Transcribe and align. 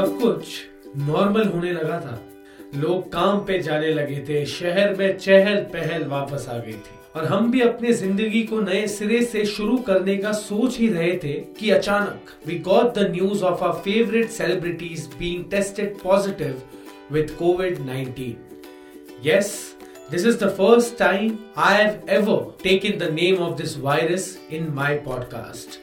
सब 0.00 0.20
कुछ 0.20 0.44
नॉर्मल 0.96 1.48
होने 1.48 1.72
लगा 1.72 2.00
था। 2.00 2.24
लोग 2.76 3.12
काम 3.12 3.44
पे 3.44 3.58
जाने 3.58 3.90
लगे 3.90 4.24
थे, 4.28 4.46
शहर 4.46 4.94
में 4.94 5.18
चहल 5.18 5.56
पहल 5.56 6.04
वापस 6.04 6.46
आ 6.48 6.58
गई 6.58 6.72
थी। 6.72 6.98
और 7.16 7.24
हम 7.24 7.50
भी 7.50 7.60
अपनी 7.60 7.92
ज़िंदगी 7.92 8.42
को 8.42 8.60
नए 8.60 8.86
सिरे 8.86 9.22
से 9.22 9.44
शुरू 9.44 9.76
करने 9.78 10.16
का 10.16 10.32
सोच 10.32 10.78
ही 10.78 10.88
रहे 10.88 11.16
थे 11.16 11.32
कि 11.32 11.70
अचानक 11.70 12.30
we 12.46 12.58
got 12.58 12.94
the 12.94 13.10
news 13.10 13.42
of 13.44 13.64
our 13.64 13.80
favourite 13.80 14.30
celebrities 14.30 15.06
being 15.18 15.44
tested 15.50 15.98
positive 15.98 16.62
with 17.12 17.30
COVID 17.30 17.78
19 17.78 18.32
yes 19.26 19.76
This 20.12 20.24
is 20.24 20.36
the 20.38 20.50
first 20.50 20.98
time 20.98 21.38
I 21.56 21.74
have 21.74 21.98
ever 22.08 22.38
taken 22.62 22.98
the 22.98 23.10
name 23.12 23.42
of 23.48 23.58
this 23.58 23.74
virus 23.74 24.24
in 24.58 24.64
my 24.78 24.90
podcast. 25.08 25.76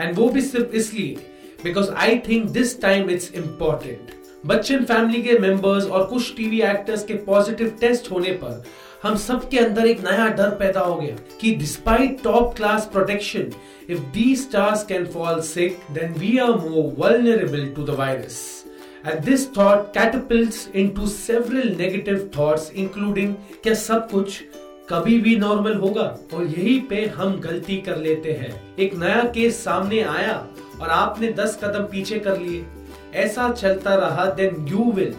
And 0.00 0.16
वो 0.16 0.28
भी 0.28 0.40
सिर्फ़ 0.40 0.70
इसलिए 0.70 1.16
because 1.64 1.90
I 2.04 2.18
think 2.28 2.48
this 2.50 2.80
time 2.82 3.10
it's 3.10 3.32
important 3.34 4.12
Bachchan 4.46 4.84
family 4.84 5.22
के 5.22 5.38
members 5.38 5.86
और 5.86 6.06
कुछ 6.06 6.34
TV 6.36 6.60
actors 6.62 7.04
के 7.04 7.14
positive 7.24 7.76
test 7.80 8.10
होने 8.10 8.30
पर 8.42 8.62
हम 9.02 9.16
सब 9.16 9.48
के 9.48 9.58
अंदर 9.58 9.86
एक 9.86 10.00
नया 10.04 10.26
डर 10.36 10.50
पैदा 10.56 10.80
हो 10.80 10.94
गया 10.96 11.16
कि 11.40 11.54
despite 11.56 12.22
top 12.22 12.54
class 12.56 12.88
protection 12.92 13.52
if 13.90 14.00
the 14.14 14.34
stars 14.36 14.84
can 14.86 15.06
fall 15.14 15.40
sick 15.50 15.78
then 15.92 16.14
we 16.14 16.36
are 16.38 16.54
more 16.60 16.94
vulnerable 16.98 17.66
to 17.76 17.84
the 17.84 17.96
virus 17.98 18.40
And 19.02 19.24
this 19.24 19.46
thought 19.46 19.94
catapults 19.94 20.66
into 20.68 21.06
several 21.06 21.68
negative 21.74 22.30
thoughts, 22.32 22.68
including 22.72 23.30
क्या 23.62 23.74
सब 23.74 24.08
कुछ 24.10 24.42
कभी 24.90 25.18
भी 25.20 25.36
नॉर्मल 25.36 25.74
होगा 25.74 26.02
और 26.34 26.44
यही 26.46 26.78
पे 26.80 27.04
हम 27.16 27.38
गलती 27.40 27.76
कर 27.76 27.96
लेते 27.96 28.32
हैं। 28.32 28.52
एक 28.76 28.94
नया 28.94 29.22
केस 29.34 29.62
सामने 29.64 30.00
आया 30.02 30.34
और 30.80 30.88
आपने 30.88 31.32
दस 31.32 31.58
कदम 31.64 31.84
पीछे 31.84 32.18
कर 32.18 32.38
लिए। 32.38 32.64
ऐसा 33.14 33.50
चलता 33.52 33.94
रहा 33.96 34.24
then 34.34 34.66
you 34.68 34.90
will 34.92 35.14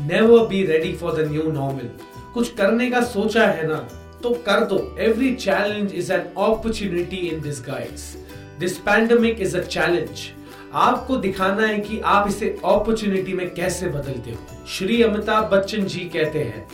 never 0.00 0.46
be 0.46 0.64
ready 0.66 0.92
for 0.92 1.14
the 1.14 1.28
new 1.30 1.50
normal 1.52 1.90
कुछ 2.34 2.52
करने 2.54 2.90
का 2.90 3.00
सोचा 3.06 3.46
है 3.46 3.66
ना 3.68 3.76
तो 4.22 4.30
कर 4.46 4.64
दो। 4.64 4.78
Every 5.00 5.34
challenge 5.34 5.94
is 5.94 6.12
an 6.12 6.20
opportunity 6.20 7.16
in 7.28 7.40
this 7.40 7.60
guides 7.66 8.16
this 8.60 8.78
pandemic 8.78 9.40
is 9.40 9.56
a 9.56 9.60
challenge 9.62 10.30
आपको 10.74 11.16
दिखाना 11.16 11.66
है 11.66 11.78
कि 11.78 12.00
आप 12.04 12.28
इसे 12.28 12.48
अपॉर्चुनिटी 12.64 13.32
में 13.32 13.48
कैसे 13.54 13.88
बदलते 13.88 14.30
हो। 14.30 14.66
श्री 14.68 15.02
अमिताभ 15.02 15.44
बच्चन 15.52 15.84
जी 15.84 16.00
कहते 16.14 16.38
हैं 16.38 16.66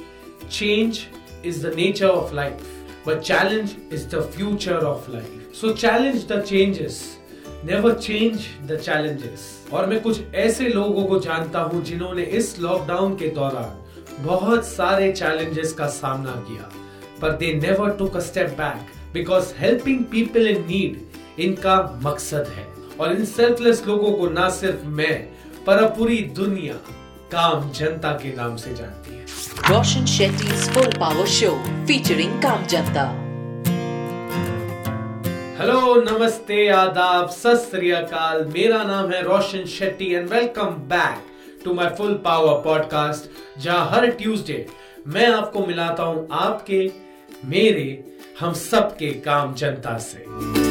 change 0.51 0.99
is 1.47 1.67
the 1.67 1.75
nature 1.77 2.07
of 2.07 2.35
life 2.35 2.67
but 3.07 3.21
challenge 3.21 3.77
is 3.93 4.07
the 4.09 4.21
future 4.37 4.85
of 4.85 5.11
life 5.11 5.53
so 5.61 5.73
challenge 5.73 6.27
the 6.33 6.41
changes 6.43 7.19
never 7.65 7.95
change 7.95 8.47
the 8.67 8.77
challenges 8.77 9.69
और 9.73 9.87
मैं 9.87 10.01
कुछ 10.01 10.21
ऐसे 10.35 10.69
लोगों 10.69 11.05
को 11.05 11.19
जानता 11.21 11.61
हूँ 11.61 11.83
जिन्होंने 11.85 12.23
इस 12.23 12.59
लॉकडाउन 12.61 13.17
के 13.17 13.29
दौरान 13.29 14.25
बहुत 14.25 14.65
सारे 14.65 15.13
चैलेंजेस 15.13 15.73
का 15.73 15.87
सामना 15.87 16.33
किया 16.49 16.71
पर 17.23 17.37
they 17.37 17.53
never 17.55 17.91
took 17.91 18.17
a 18.17 18.21
step 18.21 18.49
back 18.49 19.13
because 19.15 19.53
helping 19.59 20.05
people 20.05 20.49
in 20.49 20.65
need 20.67 21.41
इनका 21.41 22.01
मकसद 22.03 22.47
है। 22.57 22.67
और 23.01 23.13
इन 23.13 23.25
सेल्फलेस 23.25 23.87
लोगों 23.87 24.13
को 24.13 24.29
ना 24.29 24.49
सिर्फ़ 24.49 24.87
मैं, 24.87 25.29
पर 25.67 25.85
पूरी 25.89 26.19
दुनिया 26.19 26.75
काम 27.33 27.71
जनता 27.71 28.11
के 28.13 28.35
नाम 28.37 28.57
से 28.57 28.75
जानती 28.75 29.15
है। 29.15 29.23
Roshan 29.69 30.05
Shetty 30.07 30.47
full 30.47 30.87
power 31.01 31.27
show 31.27 31.51
featuring 31.87 32.33
Kaam 32.43 32.67
Janta. 32.67 33.05
Hello 35.61 35.95
नमस्ते 36.03 36.69
आदाब 36.69 37.29
सत 37.29 37.71
मेरा 38.55 38.83
नाम 38.85 39.11
है 39.11 39.23
Roshan 39.23 39.65
Shetty 39.67 40.13
and 40.15 40.29
welcome 40.29 40.77
back 40.93 41.23
to 41.65 41.75
my 41.75 41.89
full 41.99 42.15
power 42.25 42.61
podcast 42.61 43.61
जहाँ 43.61 43.89
हर 43.91 44.07
ट्यूसडे 44.11 44.67
मैं 45.07 45.27
आपको 45.27 45.67
मिलाता 45.67 46.03
हूँ 46.03 46.29
आपके 46.33 46.91
मेरे 47.45 47.89
हम 48.41 48.53
सबके 48.53 49.11
काम 49.21 49.55
जनता 49.55 49.99
से। 49.99 50.62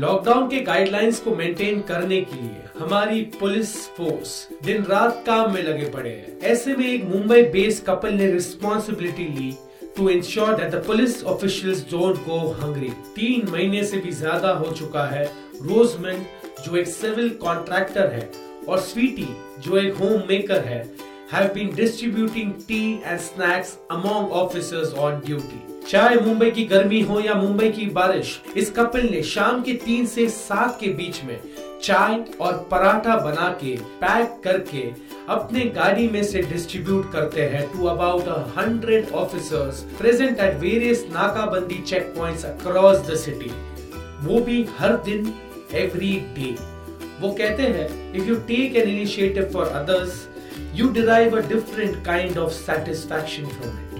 लॉकडाउन 0.00 0.48
के 0.48 0.60
गाइडलाइंस 0.64 1.18
को 1.20 1.34
मेंटेन 1.36 1.80
करने 1.88 2.20
के 2.20 2.36
लिए 2.36 2.62
हमारी 2.78 3.20
पुलिस 3.40 3.74
फोर्स 3.96 4.30
दिन 4.64 4.84
रात 4.84 5.22
काम 5.26 5.52
में 5.54 5.62
लगे 5.62 5.88
पड़े 5.90 6.10
हैं 6.10 6.38
ऐसे 6.50 6.76
में 6.76 6.86
एक 6.86 7.04
मुंबई 7.04 7.42
बेस्ड 7.52 7.84
कपल 7.86 8.14
ने 8.14 8.30
responsibility 8.32 9.24
Lee 9.38 9.52
to 9.96 10.08
ensure 10.08 10.54
that 10.54 10.70
the 10.74 10.82
police 10.86 11.22
officials 11.24 11.82
don't 11.90 12.24
go 12.26 12.38
hungry 12.62 12.88
तीन 13.16 13.50
महीने 13.50 13.84
से 13.84 13.96
भी 13.96 14.12
ज़्यादा 14.12 14.52
हो 14.52 14.72
चुका 14.72 15.04
है 15.06 15.24
रोजमेंट 15.62 16.26
जो 16.64 16.76
एक 16.76 16.86
सिविल 16.86 17.28
कॉन्ट्रैक्टर 17.42 18.12
है, 18.12 18.30
और 18.68 18.80
स्वीटी 18.80 19.28
जो 19.60 19.76
एक 19.78 19.96
होम 19.96 20.22
मेकर 20.28 20.64
है, 20.64 20.82
have 21.32 21.52
been 21.54 21.68
distributing 21.74 22.54
tea 22.68 23.02
and 23.04 23.20
snacks 23.20 23.78
among 23.90 24.32
officers 24.32 24.92
on 24.94 25.20
duty. 25.20 25.60
चाहे 25.90 26.16
मुंबई 26.16 26.50
की 26.50 26.64
गर्मी 26.64 27.00
हो 27.00 27.20
या 27.20 27.34
मुंबई 27.34 27.68
की 27.68 27.86
बारिश, 27.86 28.40
इस 28.56 28.70
कपिल 28.70 29.08
ने 29.10 29.22
शाम 29.22 29.62
के 29.62 29.72
तीन 29.74 30.06
से 30.06 30.28
सात 30.28 30.76
के 30.80 30.86
बीच 30.86 31.24
में 31.24 31.40
चाय 31.82 32.24
और 32.40 32.68
पराठा 32.70 33.16
बना 33.16 33.48
के, 33.62 33.74
पैक 33.76 34.40
करके 34.44 34.82
अपने 35.28 35.64
गाड़ी 35.70 36.08
में 36.08 36.22
से 36.24 36.42
डिस्ट्रीब्यूट 36.42 37.10
करते 37.12 37.42
हैं 37.42 37.66
to 37.72 37.86
about 37.86 38.28
hundred 38.58 39.10
officers 39.14 39.80
present 39.98 40.40
at 40.40 40.54
various 40.60 41.04
नाकाबंदी 41.10 41.82
check 41.82 42.14
points 42.16 42.44
across 42.44 43.00
the 43.08 43.16
city 43.16 43.50
वो 44.26 44.40
भी 44.40 44.66
हर 44.78 44.96
दिन 45.04 45.34
एवरी 45.74 46.14
डे 46.36 46.54
वो 47.20 47.32
कहते 47.32 47.62
हैं 47.62 48.14
if 48.14 48.28
you 48.28 48.36
take 48.48 48.76
an 48.76 48.88
initiative 48.88 49.50
for 49.52 49.66
others 49.82 50.26
you 50.74 50.88
derive 50.92 51.38
a 51.38 51.46
different 51.48 52.04
kind 52.06 52.38
of 52.38 52.52
satisfaction 52.52 53.46
from 53.46 53.78
it 53.78 53.90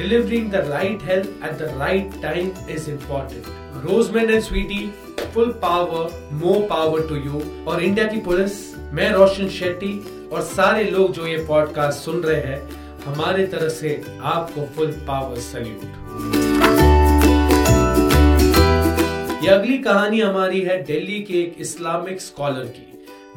delivering 0.00 0.48
the 0.48 0.62
right 0.64 1.02
help 1.02 1.42
at 1.42 1.58
the 1.58 1.66
right 1.76 2.10
time 2.22 2.52
is 2.66 2.88
important. 2.88 3.44
Roseman 3.84 4.32
and 4.34 4.42
Sweetie, 4.42 4.92
full 5.34 5.52
power, 5.54 6.08
more 6.32 6.60
power 6.68 7.02
to 7.08 7.18
you. 7.18 7.40
और 7.68 7.82
India 7.82 8.06
की 8.06 8.20
police 8.28 8.54
मैं 8.94 9.10
रोशन 9.12 9.48
शेट्टी 9.58 9.92
और 10.32 10.42
सारे 10.42 10.84
लोग 10.90 11.12
जो 11.12 11.26
ये 11.26 11.44
podcast 11.46 12.00
सुन 12.04 12.22
रहे 12.22 12.40
हैं 12.42 12.60
हमारे 13.04 13.46
तरफ़ 13.54 13.72
से 13.72 13.94
आपको 14.32 14.66
फुल 14.76 14.92
पावर 15.08 15.38
सल्यूट 15.50 15.84
ये 19.44 19.50
अगली 19.50 19.78
कहानी 19.82 20.20
हमारी 20.20 20.60
है 20.62 20.82
दिल्ली 20.84 21.20
के 21.28 21.40
एक 21.42 21.60
इस्लामिक 21.60 22.20
स्कॉलर 22.20 22.72
की 22.78 22.86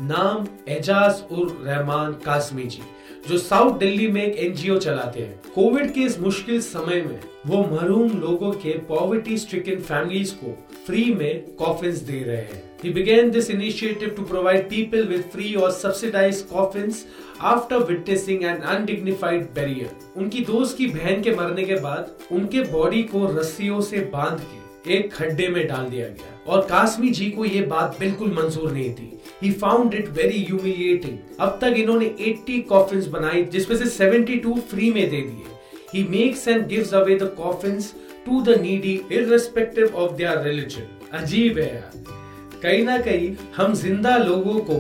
नाम 0.08 0.48
एजाज 0.74 1.24
उर 1.32 1.58
रहमान 1.66 2.14
कासमी 2.26 2.64
जी 2.66 2.84
जो 3.28 3.38
साउथ 3.38 3.78
दिल्ली 3.80 4.08
में 4.08 4.22
एक 4.22 4.38
एनजीओ 4.38 4.78
चलाते 4.80 5.20
हैं 5.20 5.52
कोविड 5.56 5.94
के 5.94 6.02
इस 6.02 6.20
मुश्किल 6.20 6.62
समय 6.62 7.02
में 7.02 7.20
वो 7.48 7.64
महरूम 7.66 8.20
लोगों 8.22 8.52
के 8.52 8.78
पॉवर्टी 8.88 9.38
स्ट्रिकन 9.38 9.82
फैमिलीज़ 9.82 10.34
को 10.36 10.58
फ्री 10.86 11.06
में 11.14 11.56
कॉफिन्स 11.56 11.98
दे 12.02 12.24
रहे 12.24 12.38
हैं 12.38 12.62
He 12.84 12.90
began 12.90 13.30
this 13.32 13.48
initiative 13.50 14.10
to 14.16 14.24
provide 14.24 14.66
people 14.70 15.06
with 15.08 15.32
free 15.32 15.56
or 15.56 15.72
subsidized 15.72 16.50
coffins 16.50 17.06
after 17.42 17.80
witnessing 17.82 18.44
an 18.44 18.60
undignified 18.72 19.46
burial. 19.54 19.94
उनकी 20.18 20.44
दोस्त 20.46 20.78
की 20.78 20.88
बहन 20.88 21.22
के 21.22 21.36
मरने 21.36 21.64
के 21.64 21.80
बाद 21.80 22.12
उनके 22.32 22.64
बॉडी 22.72 23.04
को 23.04 23.26
रस्सियों 23.38 23.80
से 23.82 24.00
बाँध 24.14 24.40
के 24.42 24.63
एक 24.88 25.14
खड्डे 25.14 25.48
में 25.48 25.68
डाल 25.68 25.90
दिया 25.90 26.08
गया। 26.08 26.32
और 26.48 26.62
कासमी 26.62 27.10
जी 27.10 27.30
को 27.32 27.46
ये 27.46 27.62
बात 27.66 27.96
बिल्कुल 28.00 28.32
मंजूर 28.34 28.72
नहीं 28.72 28.94
थी। 28.94 29.20
He 29.42 29.52
found 29.54 29.94
it 29.94 30.10
very 30.10 30.44
humiliating 30.44 31.18
अब 31.40 31.58
तक 31.62 31.76
इन्होंने 31.78 32.06
80 32.22 32.60
कॉफिन्स 32.70 33.08
बनाई, 33.08 33.44
जिसमें 33.44 33.78
से 33.78 33.86
72 33.88 34.60
फ्री 34.62 34.90
में 34.92 35.10
दे 35.10 35.22
दिए। 35.22 35.52
He 35.94 36.04
makes 36.10 36.48
and 36.48 36.66
gives 36.68 36.94
away 36.94 37.16
the 37.16 37.34
coffins 37.38 37.94
to 38.26 38.42
the 38.42 38.60
needy 38.62 39.00
irrespective 39.12 39.96
of 39.96 40.16
their 40.18 40.42
religion 40.42 41.18
अजीब 41.18 41.58
है 41.58 41.74
यार। 41.76 42.60
कहीं 42.64 42.84
ना 42.84 42.98
कहीं 43.00 43.36
हम 43.56 43.74
ज़िंदा 43.76 44.18
लोगों 44.18 44.60
को 44.62 44.80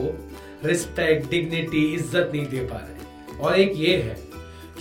रिस्पेक्ट 0.65 1.29
डिग्निटी 1.31 1.85
इज़्ज़त 1.93 2.31
नहीं 2.33 2.45
दे 2.45 2.59
पा 2.63 2.77
रहे। 2.77 3.37
और 3.37 3.59
एक 3.59 3.71
ये 3.77 3.95
है 3.97 4.17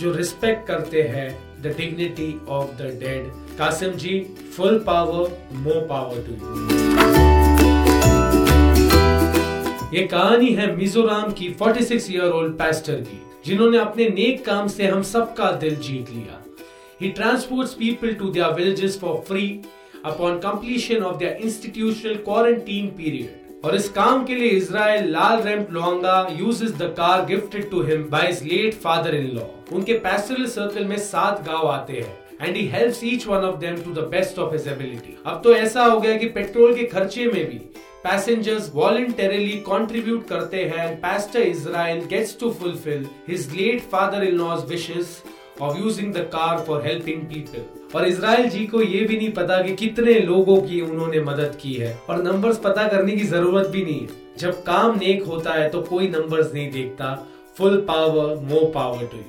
जो 0.01 0.13
रिस्पेक्ट 0.13 0.67
करते 0.67 1.03
हैं 1.03 1.61
the 1.61 1.67
dignity 1.77 2.41
of 2.47 2.67
the 2.67 2.81
dead 2.81 3.27
Kasim 3.57 3.91
ji 3.91 4.19
full 4.57 4.79
power 4.79 5.47
more 5.53 5.81
power 5.87 6.15
to 6.15 6.33
you 6.33 6.83
ये 9.93 10.07
कहानी 10.07 10.47
है 10.47 10.75
मिजोराम 10.75 11.31
की 11.31 11.55
46 11.61 11.83
सिक्स 11.83 12.11
ईयर 12.11 12.31
ओल्ड 12.31 12.53
पैस्टर 12.53 12.93
की, 12.93 13.21
जिन्होंने 13.45 13.77
अपने 13.77 14.09
नेक 14.09 14.45
काम 14.45 14.67
से 14.67 14.87
हम 14.87 15.01
सबका 15.01 15.51
दिल 15.51 15.75
जीत 15.75 16.09
लिया। 16.09 16.43
He 17.01 17.09
transport 17.09 17.69
people 17.69 18.13
to 18.13 18.29
villages 18.29 18.99
for 18.99 19.23
free 19.27 19.61
upon 20.05 20.37
completion 20.37 20.95
of 20.95 21.17
their 21.17 21.31
institutional 21.31 22.15
quarantine 22.15 22.87
period 22.87 23.42
और 23.63 23.75
इस 23.75 23.87
काम 23.89 24.23
के 24.25 24.35
लिए 24.35 24.49
इसराइल 24.51 25.05
लाल 25.11 25.41
रैम्प 25.41 25.69
लोंगा 25.71 26.15
uses 26.31 26.71
the 26.71 26.93
car 26.97 27.25
gifted 27.25 27.69
to 27.71 27.81
him 27.81 28.03
by 28.09 28.25
his 28.27 28.43
late 28.43 28.73
father 28.79 29.15
in 29.15 29.29
law 29.35 29.43
उनके 29.75 29.93
पैस्टरल 29.99 30.45
सर्कल 30.47 30.85
में 30.85 30.97
सात 31.01 31.43
गाँव 31.45 31.67
आते 31.67 31.93
हैं 31.93 32.47
and 32.47 32.55
he 32.55 32.65
helps 32.67 33.03
each 33.03 33.27
one 33.27 33.45
of 33.45 33.59
them 33.59 33.77
to 33.83 33.93
the 33.93 34.07
best 34.11 34.39
of 34.39 34.53
his 34.53 34.67
ability 34.67 35.15
अब 35.25 35.41
तो 35.43 35.53
ऐसा 35.55 35.85
हो 35.85 35.99
गया 35.99 36.17
कि 36.17 36.27
पेट्रोल 36.29 36.75
के 36.75 36.85
खर्चे 36.87 37.25
में 37.27 37.45
भी 37.49 37.61
पैसेंजर्स 38.03 38.69
वॉलंटरली 38.73 39.55
कंट्रीब्यूट 39.67 40.27
करते 40.27 40.63
हैं 40.67 40.87
pastor 41.01 41.43
Israel 41.45 42.01
gets 42.07 42.33
to 42.41 42.49
fulfill 42.55 43.05
his 43.27 43.45
late 43.53 43.85
father-in-law's 43.93 44.65
of 45.61 45.77
using 45.77 46.11
the 46.11 46.23
car 46.25 46.57
for 46.59 46.81
helping 46.81 47.25
people. 47.27 47.63
और 47.95 48.07
इसराइल 48.07 48.49
जी 48.49 48.65
को 48.67 48.81
ये 48.81 49.03
भी 49.05 49.17
नहीं 49.17 49.31
पता 49.33 49.61
कि 49.61 49.75
कितने 49.75 50.13
लोगों 50.19 50.57
की 50.61 50.79
उन्होंने 50.81 51.19
मदद 51.21 51.57
की 51.61 51.73
है। 51.73 51.93
और 52.09 52.23
नंबर्स 52.23 52.57
पता 52.59 52.87
करने 52.87 53.15
की 53.15 53.23
ज़रूरत 53.25 53.67
भी 53.67 53.83
नहीं 53.83 53.99
है। 53.99 54.07
जब 54.39 54.63
काम 54.63 54.97
नेक 54.99 55.23
होता 55.23 55.53
है 55.53 55.69
तो 55.69 55.81
कोई 55.81 56.07
नंबर्स 56.09 56.53
नहीं 56.53 56.71
देखता। 56.71 57.13
Full 57.57 57.77
power 57.87 58.35
more 58.43 58.71
power 58.75 59.05
to 59.05 59.17
you 59.17 59.23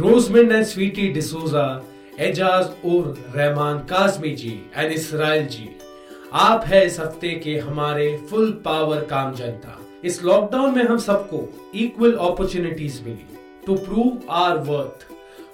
Rosemind 0.00 0.52
and 0.52 0.64
Sweety 0.64 1.08
D'Souza 1.12 1.66
Ejaz 2.20 2.66
ur 2.86 3.14
Rehman 3.36 3.78
Kazmi 3.90 4.30
ji 4.36 4.60
and 4.76 4.92
Israil 4.92 5.46
ji 5.48 5.68
आप 6.32 6.64
है 6.66 6.84
इस 6.86 6.98
हफ़्ते 7.00 7.28
के 7.44 7.56
हमारे 7.58 8.16
फुल 8.30 8.50
पावर 8.64 9.04
काम 9.10 9.34
जनता। 9.34 9.76
इस 10.04 10.24
लॉकडाउन 10.24 10.76
में 10.76 10.84
हम 10.84 10.98
सबको 10.98 11.70
equal 11.74 12.12
opportunities 12.12 13.02
milli 13.02 13.38
to 13.66 13.74
prove 13.74 14.20
our 14.30 14.58
worth 14.58 15.06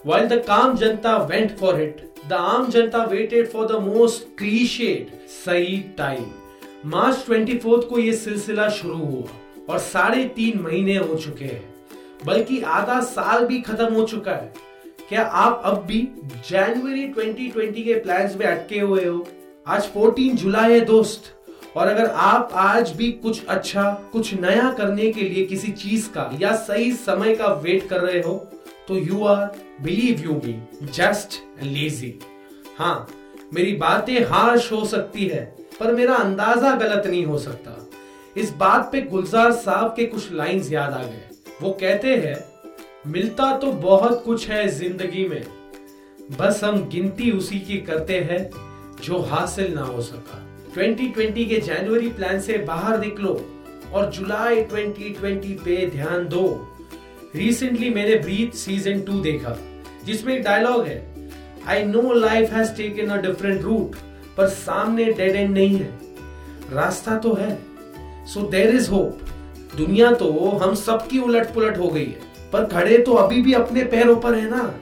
while 0.06 0.28
the 0.28 0.32
काम 0.32 0.76
janta 0.76 1.16
went 1.16 1.56
for 1.56 1.82
it 1.82 2.14
the 2.28 2.32
aam 2.32 2.69
janta 2.69 3.04
waited 3.04 3.48
for 3.48 3.66
the 3.66 3.72
most 3.72 4.38
clichéd 4.38 5.28
सही 5.28 5.81
टाइम 5.81 6.26
मार्च 6.87 7.22
ट्वेंटी 7.26 7.60
को 7.64 7.98
ये 7.98 8.12
सिलसिला 8.12 8.69
शुरू 8.69 8.96
हुआ 8.96 9.25
और 9.72 9.78
साढ़े 9.78 10.25
तीन 10.25 10.60
महीने 10.60 10.96
हो 10.96 11.14
चुके 11.14 11.44
हैं। 11.44 11.75
बल्कि 12.26 12.60
आधा 12.60 13.00
साल 13.00 13.46
भी 13.46 13.60
खत्म 13.60 13.94
हो 13.94 14.04
चुका 14.04 14.32
है। 14.32 14.54
क्या 15.08 15.22
आप 15.22 15.62
अब 15.64 15.84
भी 15.87 16.08
जनवरी 16.50 17.08
2020 17.08 17.84
के 17.84 18.00
प्लान्स 18.00 18.37
में 18.37 18.46
अटके 18.46 18.81
हुए 18.81 19.04
हो? 19.04 19.28
आज 19.66 19.93
14 19.96 20.34
जुलाई 20.34 20.72
है 20.72 20.81
दोस्त। 20.81 21.36
और 21.76 21.88
अगर 21.88 22.06
आप 22.06 22.50
आज 22.55 22.90
भी 22.96 23.11
कुछ 23.12 23.44
अच्छा 23.46 23.90
कुछ 24.12 24.32
नया 24.34 24.70
करने 24.73 25.11
के 25.12 25.20
लिए 25.23 25.44
किसी 25.46 25.73
चीज़ 25.75 26.08
का 26.11 26.31
या 26.40 26.55
सही 26.56 26.93
समय 26.94 27.34
का 27.34 27.46
वेट 27.62 27.88
कर 27.88 28.00
रहे 28.00 28.20
हो 28.23 28.34
तो 28.88 28.96
you 28.96 29.25
are 29.25 29.46
believe 29.82 30.23
you 30.25 30.34
be 30.40 30.55
just 30.84 31.40
lazy 31.62 32.19
हाँ 32.78 33.06
मेरी 33.55 33.73
बातें 33.76 34.19
हार्श 34.26 34.70
हो 34.73 34.84
सकती 34.84 35.26
है, 35.26 35.44
पर 35.81 35.93
मेरा 35.94 36.14
अंदाज़ा 36.14 36.75
गलत 36.76 37.06
नहीं 37.06 37.25
हो 37.26 37.38
सकता। 37.38 37.73
इस 38.37 38.50
बात 38.55 38.88
पे 38.93 39.00
गुलजार 39.02 39.52
साहब 39.55 39.93
के 39.96 40.05
कुछ 40.06 40.32
लाइंस 40.32 40.70
याद 40.72 40.93
आ 40.93 41.02
गए। 41.02 41.22
वो 41.62 41.70
कहते 41.72 42.14
हैं, 42.17 42.37
मिलता 43.06 43.56
तो 43.58 43.72
बहुत 43.72 44.22
कुछ 44.25 44.49
है 44.49 44.67
ज़िंदगी 44.70 45.26
में, 45.29 45.44
बस 46.38 46.61
हम 46.64 46.82
गिनती 46.88 47.31
उसी 47.31 47.61
की 47.61 47.79
करते 47.81 48.19
हैं 48.22 48.43
जो 49.02 49.20
हासिल 49.22 49.72
ना 49.75 49.84
हो 49.84 50.02
सका। 50.02 50.43
2020 50.76 51.44
के 51.49 51.58
जनवरी 51.58 52.08
प्लान 52.08 52.40
से 52.40 52.56
बाहर 52.64 52.99
निकलो 53.00 53.31
और 53.93 54.11
जुलाई 54.11 54.64
2020 54.64 55.52
पे 55.64 55.76
ध्यान 55.90 56.26
दो। 56.28 56.43
रिसेंटली 57.37 57.90
मैंने 57.90 58.14
ब्रीथ 58.17 58.56
सीज़न 58.56 59.00
टू 59.00 59.20
देखा, 59.20 59.56
जिसमें 60.05 60.34
एक 60.34 60.43
डायलॉग 60.44 60.87
है। 60.87 60.99
I 61.69 61.84
know 61.84 62.12
life 62.14 62.52
has 62.52 62.73
taken 62.76 63.08
a 63.08 63.20
different 63.23 63.62
route 63.62 63.96
पर 64.37 64.49
सामने 64.49 65.05
डेड 65.05 65.37
एंड 65.37 65.55
नहीं 65.55 65.76
है। 65.76 65.90
रास्ता 66.73 67.17
तो 67.19 67.34
है। 67.34 67.50
सो 68.26 68.43
देर 68.50 68.75
इज़ 68.75 68.90
होप 68.90 69.19
दुनिया 69.76 70.11
तो 70.14 70.32
हम 70.62 70.75
सबकी 70.76 71.19
उलट 71.19 71.52
पुलट 71.55 71.79
हो 71.79 71.88
गई 71.88 72.05
है, 72.05 72.20
पर 72.52 72.67
खड़े 72.67 72.99
तो 72.99 73.14
अभी 73.14 73.43
भी 73.43 73.52
अपने 73.55 73.84
पैरों 73.87 74.17
पर 74.17 74.34
है 74.34 74.50
ना। 74.50 74.75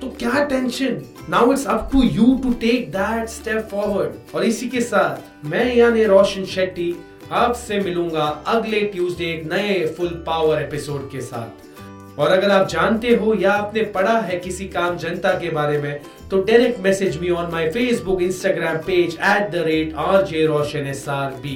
तो 0.00 0.08
क्या 0.18 0.44
tension 0.44 1.00
now 1.28 1.52
it's 1.52 1.66
up 1.66 1.88
to 1.92 2.02
you 2.02 2.34
to 2.42 2.52
take 2.60 2.90
that 2.90 3.28
step 3.28 3.68
forward 3.70 4.34
और 4.34 4.44
इसी 4.44 4.68
के 4.68 4.80
साथ, 4.80 5.46
मैं 5.46 5.74
यानी 5.74 6.04
रोशन 6.04 6.44
शेट्टी 6.44 6.94
आपसे 7.30 7.78
मिलूँगा 7.80 8.24
अगले 8.46 8.80
ट्यूसडे 8.80 9.24
एक 9.24 9.44
नए 9.52 9.86
फुल 9.96 10.08
पावर 10.26 10.62
एपिसोड 10.62 11.10
के 11.10 11.20
साथ। 11.20 12.18
और 12.18 12.30
अगर 12.32 12.50
आप 12.50 12.68
जानते 12.68 13.14
हो 13.14 13.34
या 13.34 13.52
आपने 13.52 13.82
पढ़ा 13.94 14.18
है 14.20 14.38
किसी 14.38 14.68
काम 14.68 14.96
जनता 14.96 15.32
के 15.38 15.50
बारे 15.50 15.78
में 15.78 16.00
तो 16.30 16.42
direct 16.42 16.80
message 16.80 17.20
me 17.20 17.30
on 17.30 17.50
my 17.52 17.70
Facebook 17.70 18.22
Instagram 18.22 18.76
page 18.76 19.18
at 19.24 19.50
the 19.50 19.62
rate 19.66 19.94
R 19.96 20.24
J 20.26 20.46
Roshan 20.46 20.86
S 20.86 21.08
R 21.08 21.30
B 21.42 21.54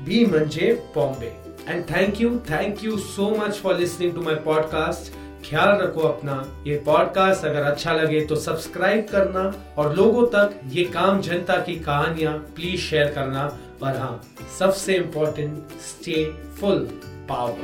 B 0.00 0.24
मंजे 0.26 0.72
Bombay 0.94 1.32
and 1.68 1.84
thank 1.84 2.20
you 2.20 2.30
thank 2.50 2.84
you 2.84 2.96
so 2.96 3.30
much 3.40 3.56
for 3.56 3.78
listening 3.78 4.12
to 4.14 4.22
my 4.22 4.34
podcast 4.44 5.12
ख्याल 5.44 5.78
रखो 5.78 6.00
अपना। 6.00 6.34
ये 6.66 6.76
podcast 6.86 7.44
अगर 7.44 7.62
अच्छा 7.62 7.92
लगे 7.92 8.20
तो 8.26 8.36
subscribe 8.36 9.06
करना 9.12 9.52
और 9.78 9.94
लोगों 9.96 10.26
तक 10.26 10.60
ये 10.66 10.84
काम 10.84 11.20
जनता 11.20 11.56
की 11.56 11.74
कहानियाँ 11.80 12.32
प्लीज़ 12.56 12.80
शेयर 12.80 13.12
करना। 13.12 13.58
और 13.82 13.96
हाँ 13.96 14.20
सबसे 14.58 14.94
important 14.94 15.80
stay 15.80 16.24
full 16.60 16.78
power 17.28 17.56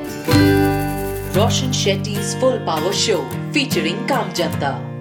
Roshan 1.37 1.71
Shetty 1.71 2.15
full 2.41 2.57
power 2.67 2.91
show 3.05 3.21
featuring 3.53 4.07
Kaam 4.09 4.33
Janta. 4.33 4.94